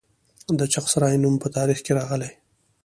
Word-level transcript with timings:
د 0.59 0.61
چغسرای 0.73 1.15
نوم 1.23 1.35
په 1.43 1.47
تاریخ 1.57 1.79
کې 1.85 1.91
راغلی 1.99 2.31